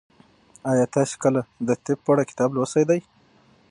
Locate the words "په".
2.05-2.09